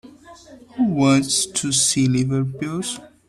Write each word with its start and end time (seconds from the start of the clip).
Who 0.77 0.85
wants 0.87 1.45
to 1.45 1.71
see 1.71 2.07
liver 2.07 2.43
pills? 2.43 2.99